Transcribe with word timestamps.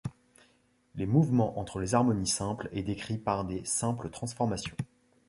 Les 0.95 1.05
mouvements 1.05 1.59
entre 1.59 1.77
les 1.79 1.93
harmonies 1.93 2.25
simples 2.25 2.69
est 2.71 2.81
décrit 2.81 3.19
par 3.19 3.45
des 3.45 3.63
simples 3.65 4.09
transformations. 4.09 4.75